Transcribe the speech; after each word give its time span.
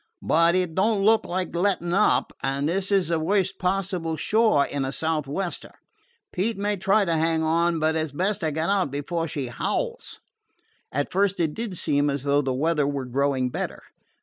But 0.23 0.55
it 0.55 0.73
don't 0.73 1.05
look 1.05 1.25
like 1.27 1.55
lettin' 1.55 1.93
up, 1.93 2.33
and 2.41 2.67
this 2.67 2.91
is 2.91 3.09
the 3.09 3.19
worst 3.19 3.59
possible 3.59 4.17
shore 4.17 4.65
in 4.65 4.83
a 4.83 4.91
sou'wester. 4.91 5.73
Pete 6.33 6.57
may 6.57 6.75
try 6.75 7.05
to 7.05 7.13
hang 7.15 7.43
on, 7.43 7.77
but 7.77 7.95
it 7.95 8.07
's 8.07 8.11
best 8.11 8.39
to 8.39 8.51
get 8.51 8.67
out 8.71 8.89
before 8.89 9.27
she 9.27 9.45
howls." 9.45 10.19
At 10.91 11.11
first 11.11 11.39
it 11.39 11.53
did 11.53 11.77
seem 11.77 12.09
as 12.09 12.23
though 12.23 12.41
the 12.41 12.51
weather 12.51 12.87
were 12.87 13.05
growing 13.05 13.51
better. 13.51 13.83